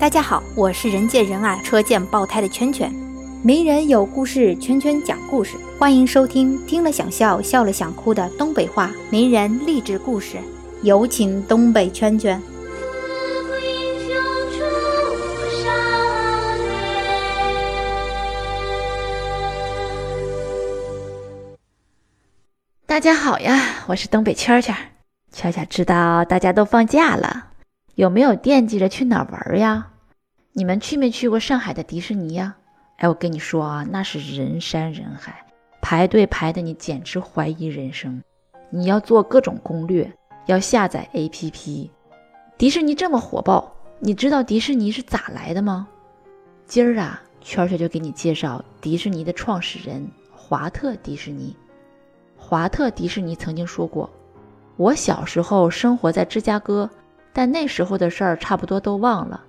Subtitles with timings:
[0.00, 2.90] 大家好，我是人见人爱、车见爆胎的圈圈。
[3.42, 10.38] 名人有故事，圈圈讲故事，欢迎收听听了想笑、笑了想哭的东北话名人励志故事。
[10.82, 12.40] 有请东北圈圈。
[22.86, 24.74] 大家好呀，我是东北圈圈。
[25.30, 27.49] 圈圈知道大家都放假了。
[27.94, 29.88] 有没有惦记着去哪玩呀？
[30.52, 32.56] 你们去没去过上海的迪士尼呀？
[32.96, 35.44] 哎，我跟你说啊，那是人山人海，
[35.80, 38.22] 排队排的你简直怀疑人生。
[38.70, 40.10] 你要做各种攻略，
[40.46, 41.90] 要下载 APP。
[42.56, 45.88] 迪士尼这么火爆，你知道迪士尼是咋来的吗？
[46.66, 51.56] 今儿啊，圈圈就给你介绍迪士尼的创始人华特迪士尼。
[52.36, 54.08] 华特迪士尼曾经说过
[54.76, 56.88] ：“我小时候生活在芝加哥。”
[57.40, 59.42] 但那时候的事儿差不多都忘了，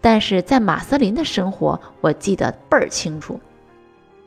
[0.00, 3.40] 但是在马瑟林的生活我记得倍儿清楚，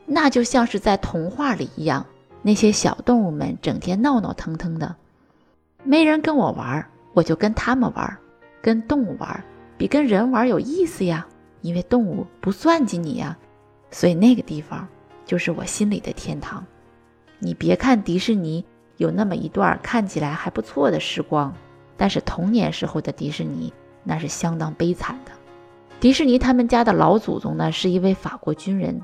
[0.04, 2.04] 那就像是在童话里一样，
[2.42, 4.94] 那些小动物们整天闹闹腾腾的，
[5.84, 8.18] 没人跟我玩，我就跟他们玩，
[8.60, 9.42] 跟动物玩
[9.78, 11.26] 比跟人玩有意思呀，
[11.62, 13.34] 因为动物不算计你呀，
[13.90, 14.86] 所以那个地方
[15.24, 16.62] 就是我心里的天堂。
[17.38, 18.62] 你别看迪士尼
[18.98, 21.54] 有那么一段看起来还不错的时光。
[21.98, 23.70] 但是童年时候的迪士尼
[24.04, 25.32] 那是相当悲惨的。
[26.00, 28.98] 迪士尼他们家的老祖宗呢是一位法国军人，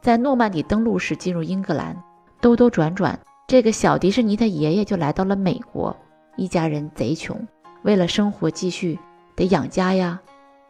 [0.00, 1.94] 在诺曼底登陆时进入英格兰，
[2.40, 5.94] 兜兜转转，这个小迪士尼他爷爷就来到了美国。
[6.36, 7.36] 一家人贼穷，
[7.82, 8.96] 为了生活继续
[9.34, 10.20] 得养家呀，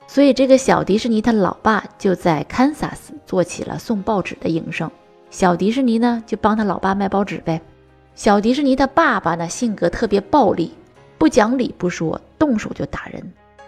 [0.06, 4.90] 所以这个小迪士尼他老爸就在堪萨斯做起了送报纸的营生，
[5.30, 7.60] 小迪士尼呢就帮他老爸卖报纸呗。
[8.14, 10.72] 小迪士尼的爸爸呢性格特别暴力。
[11.20, 13.22] 不讲理不说，动手就打人。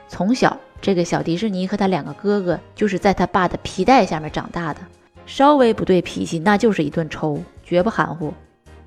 [0.08, 4.80] 从小，这个小迪士尼和他两个哥哥就是在他爸的皮带下面长大的。
[5.26, 8.32] 稍微不对脾气，那就是一顿抽，绝不含糊。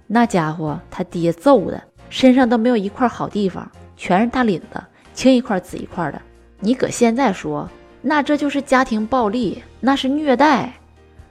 [0.08, 4.82] 那家伙他爹揍的，身上都没有一块好地方，全是大领子，
[5.14, 6.20] 青一块紫一块的。
[6.60, 7.70] 你搁现在说，
[8.02, 10.74] 那这就是家庭暴力，那是虐待。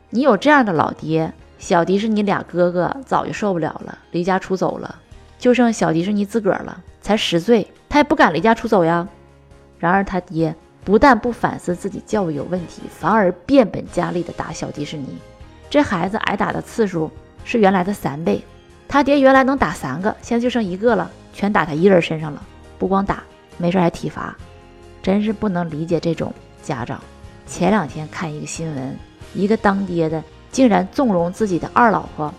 [0.09, 5.01] 你有这样的老爹，小迪士尼俩哥哥早就受不了了，离家出走了。
[5.37, 9.06] 就剩小迪士尼自个儿了，才十岁，他也不敢离家出走呀。
[9.78, 15.19] 然而他爹不但不反思自己教育有问题，反而变本加厉地打小迪士尼。
[15.69, 17.10] 这孩子挨打的次数
[17.44, 18.42] 是原来的三倍。
[18.88, 22.42] 他爹原来能打三个，现在就剩一个了，全打他一人身上了。
[22.78, 23.22] 不光打，
[23.59, 24.34] 没事还体罚，
[25.03, 26.32] 真是不能理解这种
[26.62, 26.98] 家长。
[27.47, 28.98] 前两天看一个新闻，
[29.34, 32.32] 一个当爹的竟然纵容自己的二老婆，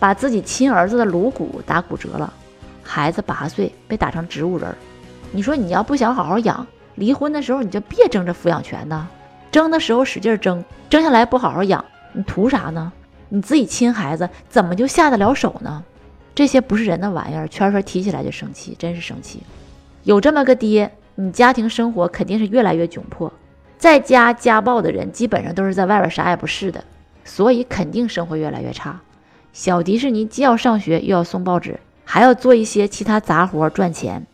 [0.00, 2.32] 把自己亲儿子的颅骨打骨折了。
[2.82, 4.74] 孩子八岁被打成植物人，
[5.32, 9.08] 你说你要不想好好养，离婚的时候你就别争这抚养权呢。
[9.50, 12.92] 争的时候使劲争，争下来不好好养，你图啥呢？
[13.28, 15.84] 你自己亲孩子怎么就下得了手呢？
[16.34, 19.42] 这些不是人的玩意儿，圈圈提起来就生气，真是生气。
[20.04, 23.32] 有这么个爹，你家庭生活肯定是越来越窘迫。
[23.76, 26.84] 在家家暴的人基本上都是在外边啥也不是的，
[27.24, 29.00] 所以肯定生活越来越差。
[29.52, 31.80] 小迪士尼既要上学又要送报纸。
[32.12, 34.26] 还要做一些其他杂活赚钱，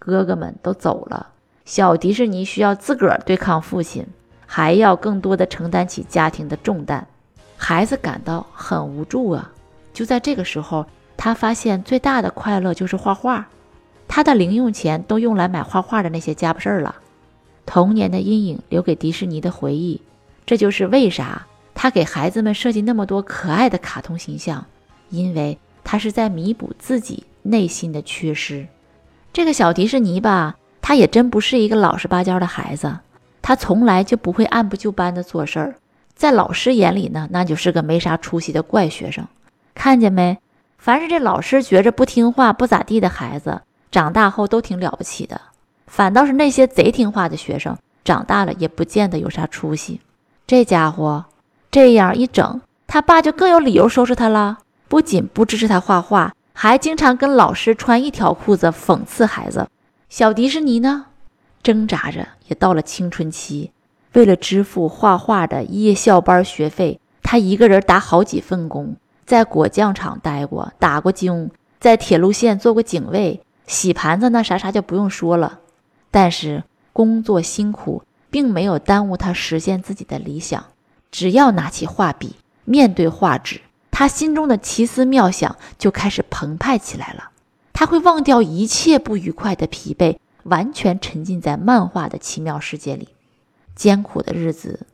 [0.00, 1.28] 哥哥们都走了，
[1.64, 4.04] 小迪士尼需要自个儿对抗父亲，
[4.44, 7.06] 还要更多的承担起家庭的重担，
[7.56, 9.52] 孩子感到很无助啊！
[9.94, 10.84] 就在这个时候，
[11.16, 13.46] 他发现最大的快乐就是画画，
[14.08, 16.96] 他的零用钱都用来买画画的那些家伙事儿了。
[17.64, 20.02] 童年的阴影留给迪士尼的回忆，
[20.44, 24.66] 这就是为啥他给孩子们设计那么多可爱的卡通形象，
[25.10, 25.56] 因为。
[25.92, 28.66] 他是在弥补自己内心的缺失。
[29.30, 33.00] 这个小迪士尼吧，他也真不是一个老实巴交的孩子，
[33.42, 35.74] 他从来就不会按部就班的做事儿，
[36.14, 39.26] 在老师眼里呢，那就是个没啥出息的怪学生。
[39.74, 40.38] 看见没？
[40.78, 43.60] 凡是这老师觉着不听话、不咋地的孩子，
[43.90, 45.36] 长大后都挺了不起的；
[45.88, 50.00] 反倒是那些贼听话的学生，长大了也不见得有啥出息。
[50.46, 51.26] 这家伙
[51.70, 54.60] 这样一整，他爸就更有理由收拾他了。
[54.92, 59.66] 不仅不支持他画画，还经常跟老师穿一条裤子讽刺孩子。
[60.10, 61.06] 小迪士尼呢，
[61.62, 63.72] 挣扎着也到了青春期，
[64.12, 68.94] 为了支付画画的夜校班学费，他一个人打好几份工，
[69.24, 71.50] 在果酱厂待过，打过工，
[71.80, 75.60] 在铁路线做过警卫，洗盘子那啥啥就不用说了。
[76.10, 80.62] 但是工作辛苦，并没有耽误他实现自己的理想。
[81.10, 82.36] 只要拿起画笔，
[82.66, 83.62] 面对画纸。
[83.92, 87.30] 他心中的奇思妙想就开始澎湃起来了，
[87.72, 93.08] 他会忘掉一切不愉快的疲惫，完全沉浸在漫画的奇妙世界里。
[93.76, 94.86] 艰苦的日子，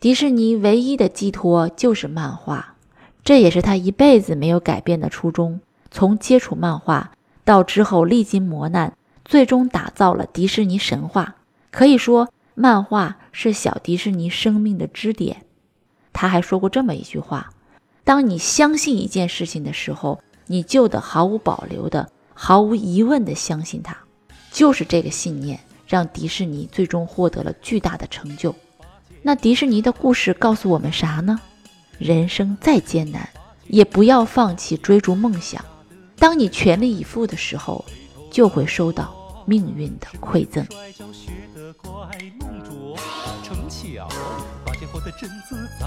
[0.00, 2.74] 迪士尼唯一的寄托就是漫画，
[3.22, 5.60] 这也是他一辈子没有改变的初衷。
[5.90, 7.12] 从接触漫画
[7.44, 11.36] 到之后历经磨难，最终打造了迪士尼神话。
[11.70, 15.44] 可以说，漫画是小迪士尼生命的支点。
[16.12, 17.50] 他还说过这么一句话
[18.08, 23.94] ：“当你相信一件事情的时候，你就得毫无保留的、毫无疑问的相信它。”
[24.50, 28.54] 就是这个信念，让迪士尼最终获得了巨大的成就。
[29.20, 31.38] 那迪士尼的故事告诉我们啥呢？
[31.98, 33.28] 人生再艰难，
[33.66, 35.62] 也不要放弃追逐梦想。
[36.16, 37.84] 当你全力以赴的时候，
[38.30, 39.14] 就会收到
[39.44, 40.66] 命运的馈赠。
[43.44, 44.08] 成巧，
[44.64, 45.86] 发现获得真自在